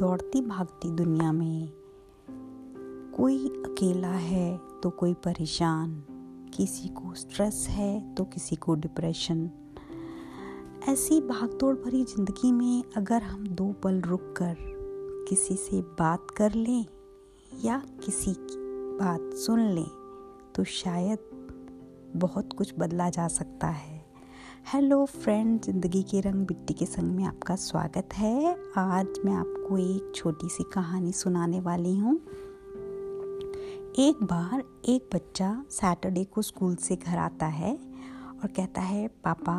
[0.00, 1.68] दौड़ती भागती दुनिया में।
[3.16, 5.92] कोई अकेला है तो कोई परेशान।
[6.56, 9.50] किसी को स्ट्रेस है तो किसी को डिप्रेशन
[10.88, 14.56] ऐसी भागदौड़ भरी ज़िंदगी में अगर हम दो पल रुक कर
[15.28, 16.84] किसी से बात कर लें
[17.64, 18.56] या किसी की
[18.98, 19.88] बात सुन लें
[20.54, 21.18] तो शायद
[22.16, 23.95] बहुत कुछ बदला जा सकता है।
[24.66, 29.76] हेलो फ्रेंड ज़िंदगी के रंग मिट्टी के संग में आपका स्वागत है। आज मैं आपको
[29.78, 32.14] एक छोटी सी कहानी सुनाने वाली हूँ।
[33.98, 39.56] एक बार एक बच्चा सैटरडे को स्कूल से घर आता है और कहता है, पापा,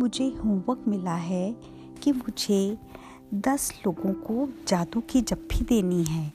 [0.00, 1.52] मुझे होमवर्क मिला है
[2.02, 2.78] कि मुझे
[3.34, 6.32] दस लोगों को जादू की जप्फी देनी है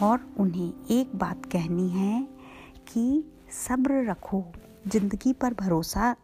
[0.00, 2.22] और उन्हें एक बात कहनी है
[2.88, 3.24] कि
[3.66, 4.44] सब्र रखो,
[4.88, 6.16] ज़िंदगी पर भरोसा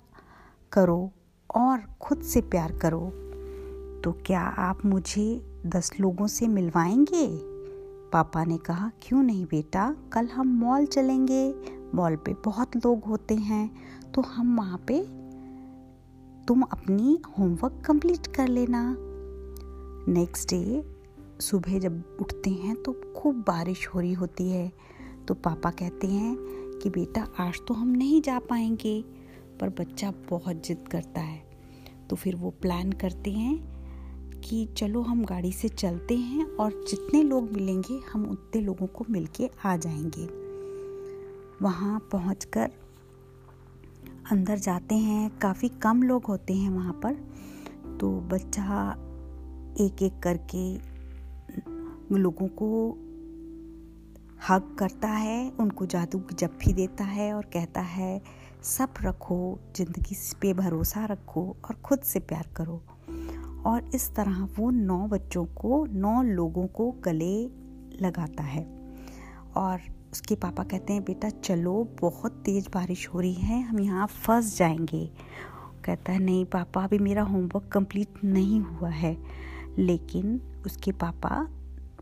[0.72, 1.12] करो
[1.54, 3.12] और खुद से प्यार करो।
[4.04, 7.40] तो क्या आप मुझे दस लोगों से मिलवाएँगे?
[8.10, 9.96] पापा ने कहा, क्यों नहीं बेटा?
[10.12, 11.54] कल हम मॉल चलेंगे।
[11.94, 13.76] मॉल पे बहुत लोग होते हैं।
[14.14, 15.06] तो हम वहाँ पे,
[16.46, 18.96] तुम अपनी होमवर्क कंप्लीट कर लेना।
[20.12, 20.96] नेक्स्ट डे
[21.40, 24.72] सुबह जब उठते हैं तो खूब बारिश हो रही होती है।
[25.28, 26.36] तो पापा कहते हैं
[26.82, 29.04] कि, बेटा, आज तो हम नहीं जा पाएँगे।
[29.60, 31.42] पर बच्चा बहुत जिद करता है।
[32.10, 33.78] तो फिर वो प्लान करते हैं
[34.40, 39.06] कि चलो हम गाड़ी से चलते हैं और जितने लोग मिलेंगे, हम उतने लोगों को
[39.10, 40.48] मिलके आ जाएँगे।
[41.64, 42.48] वहाँ पहुँच
[44.32, 47.14] अंदर जाते हैं। काफ़ी कम लोग होते हैं वहाँ पर।
[48.00, 48.92] तो बच्चा
[49.80, 50.74] एक एक करके
[52.14, 52.98] लोगों को
[54.48, 58.22] हक करता है, उनको जादू की देता है और कहता है
[58.62, 62.82] सब रखो, ज़िंदगी पे भरोसा रखो और ख़ुद से प्यार करो।
[63.66, 67.44] और इस तरह वो नौ बच्चों को, नौ लोगों को गले
[68.02, 68.66] लगाता है।
[69.56, 69.80] और
[70.12, 74.58] उसके पापा कहते हैं, बेटा, चलो, बहुत तेज़ बारिश हो रही है, हम यहाँ फंस
[74.58, 75.10] जाएँगे।
[75.84, 79.18] कहता है, नहीं, पापा, अभी मेरा होमवर्क कंप्लीट नहीं हुआ है।
[79.78, 81.48] लेकिन उसके पापा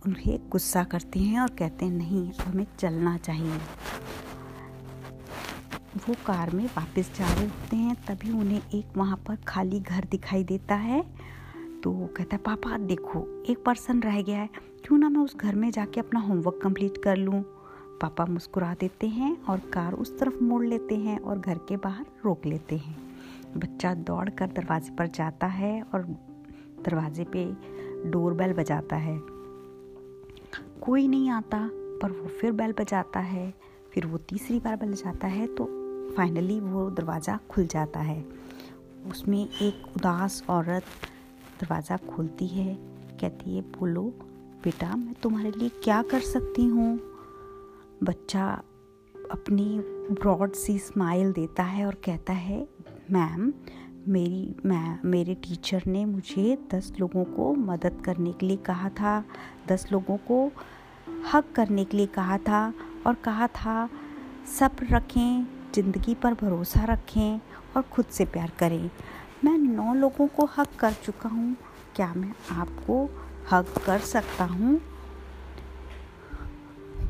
[0.06, 3.58] उन्हें गुस्सा करते हैं और कहते हैं, नहीं, हमें चलना चाहिए।
[5.96, 10.04] वो कार में वापस जा रहे होते हैं, तभी उन्हें एक वहाँ पर खाली घर
[10.10, 11.04] दिखाई देता है।
[11.82, 14.48] तो वो कहता है, पापा, देखो, एक पर्सन रह गया है।
[14.84, 17.42] क्यों ना मैं उस घर में जाके अपना होमवर्क कंप्लीट कर लूँ?
[18.00, 22.06] पापा मुस्कुरा देते हैं और कार उस तरफ़ मोड़ लेते हैं और घर के बाहर
[22.24, 22.96] रोक लेते हैं।
[23.56, 26.02] बच्चा दौड़ कर दरवाजे पर जाता है और
[26.84, 27.56] दरवाजे पे
[28.10, 29.20] डोर बेल बजाता है।
[30.80, 33.54] कोई नहीं आता, पर वो फिर बेल बजाता है।
[33.92, 35.75] फिर वो तीसरी बार बजाता है तो
[36.16, 38.24] फाइनली वो दरवाज़ा खुल जाता है।
[39.10, 40.84] उसमें एक उदास औरत
[41.60, 42.74] दरवाज़ा खोलती है,
[43.20, 44.02] कहती है, बोलो,
[44.64, 46.98] बेटा, मैं तुम्हारे लिए क्या कर सकती हूँ?
[48.02, 48.62] बच्चा
[49.30, 52.68] अपनी ब्रॉड सी स्माइल देता है और कहता है
[53.10, 53.52] मैम
[54.08, 59.24] मेरी, मैं, मेरे टीचर ने मुझे दस लोगों को मदद करने के लिए कहा था,
[59.68, 60.52] दस लोगों को
[61.32, 62.74] हक करने के लिए कहा था
[63.06, 63.88] और कहा था
[64.58, 67.40] सब्र रखें ज़िंदगी पर भरोसा रखें
[67.76, 68.90] और ख़ुद से प्यार करें।
[69.44, 71.56] मैं नौ लोगों को हक कर चुका हूँ।
[71.96, 73.04] क्या मैं आपको
[73.50, 74.80] हक कर सकता हूँ?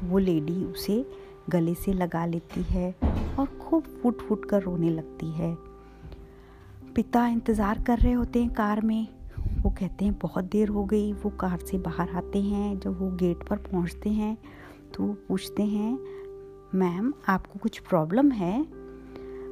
[0.04, 1.04] वो लेडी उसे
[1.50, 2.90] गले से लगा लेती है
[3.38, 5.54] और खूब फुट फुट कर रोने लगती है।
[6.94, 9.06] पिता इंतज़ार कर रहे होते हैं कार में।
[9.62, 13.10] वो कहते हैं, बहुत देर हो गई। वो कार से बाहर आते हैं। जब वो
[13.16, 14.36] गेट पर पहुँचते हैं
[14.94, 15.98] तो पूछते हैं
[16.76, 18.62] मैम, आपको कुछ प्रॉब्लम है?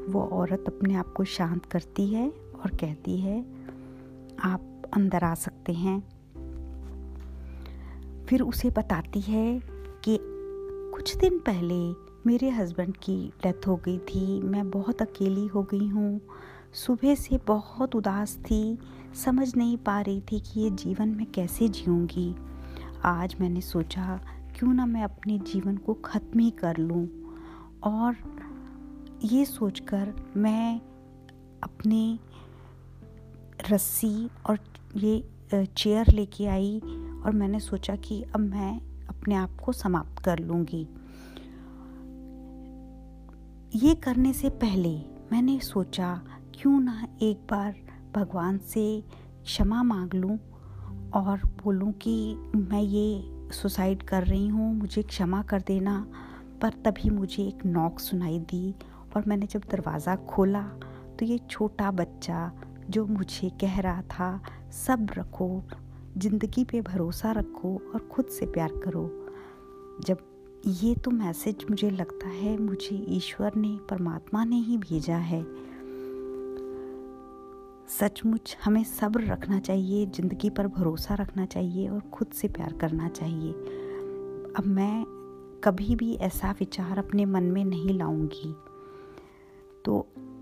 [0.09, 3.41] वो औरत अपने आप को शांत करती है और कहती है,
[4.41, 6.01] आप अंदर आ सकते हैं।
[8.27, 9.61] फिर उसे बताती है
[10.05, 10.19] कि
[10.95, 11.93] कुछ दिन पहले
[12.27, 16.21] मेरे हस्बैंड की डेथ हो गई थी। मैं बहुत अकेली हो गई हूँ।
[16.73, 18.79] सुबह से बहुत उदास थी।
[19.25, 22.37] समझ नहीं पा रही थी कि ये जीवन में कैसे जीऊँगी।
[23.05, 24.21] आज मैंने सोचा
[24.65, 27.09] क्यों ना मैं अपने जीवन को ख़त्म ही कर लूँ?
[27.83, 28.17] और
[29.25, 30.81] ये सोचकर मैं
[31.63, 32.19] अपने
[33.71, 34.59] रस्सी और
[34.97, 36.79] ये चेयर लेके आई
[37.25, 40.89] और मैंने सोचा कि अब मैं अपने आप को समाप्त कर लूँगी।
[43.75, 44.99] ये करने से पहले
[45.33, 46.23] मैंने सोचा,
[46.55, 47.75] क्यों ना एक बार
[48.17, 49.05] भगवान से
[49.45, 50.39] क्षमा मांग लूँ
[51.15, 55.99] और बोलूँ कि मैं ये सुसाइड कर रही हूँ, मुझे क्षमा कर देना।
[56.63, 58.75] पर तभी मुझे एक नॉक सुनाई दी
[59.17, 60.63] और मैंने जब दरवाज़ा खोला
[61.19, 62.51] तो ये छोटा बच्चा
[62.91, 64.41] जो मुझे कह रहा था,
[64.87, 65.63] सब रखो,
[66.19, 69.05] ज़िंदगी पे भरोसा रखो और खुद से प्यार करो।
[70.07, 70.19] जब
[70.67, 75.43] ये तो मैसेज मुझे लगता है, मुझे ईश्वर ने, परमात्मा ने ही भेजा है।
[78.01, 83.09] सचमुच हमें सब्र रखना चाहिए, ज़िंदगी पर भरोसा रखना चाहिए और खुद से प्यार करना
[83.09, 83.53] चाहिए।
[84.57, 85.05] अब मैं
[85.65, 88.53] कभी भी ऐसा विचार अपने मन में नहीं लाऊँगी।
[89.85, 89.99] तो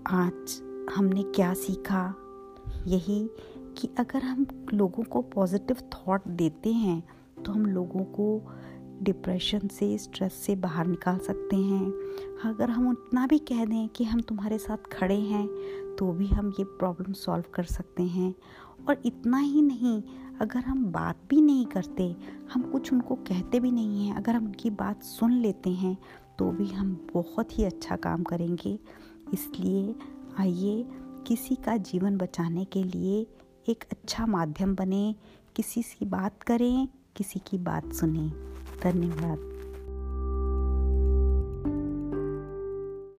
[0.07, 0.61] आज
[0.95, 2.13] हमने क्या सीखा?
[2.87, 3.29] यही
[3.77, 7.03] कि अगर हम लोगों को पॉजिटिव थॉट देते हैं
[7.45, 8.27] तो हम लोगों को
[9.03, 11.91] डिप्रेशन से, स्ट्रेस से बाहर निकाल सकते हैं।
[12.45, 15.47] अगर हम उतना भी कह दें कि हम तुम्हारे साथ खड़े हैं
[15.97, 18.33] तो भी हम ये प्रॉब्लम सॉल्व कर सकते हैं।
[18.87, 20.01] और इतना ही नहीं,
[20.41, 22.15] अगर हम बात भी नहीं करते,
[22.53, 25.97] हम कुछ उनको कहते भी नहीं हैं, अगर हम उनकी बात सुन लेते हैं
[26.39, 28.77] तो भी हम बहुत ही अच्छा काम करेंगे।
[29.33, 29.95] इसलिए
[30.39, 30.85] आइए,
[31.27, 33.25] किसी का जीवन बचाने के लिए
[33.67, 35.15] एक अच्छा माध्यम बने,
[35.55, 38.52] किसी की बात करें, किसी की बात सुने।
[38.83, 39.52] धन्यवाद.